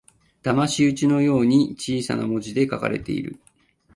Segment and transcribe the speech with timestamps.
[0.41, 3.39] だまし討ちのように小さな文字で書かれている